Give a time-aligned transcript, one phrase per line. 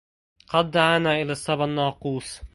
[0.49, 2.41] قد دعانا إلى الصبا الناقوس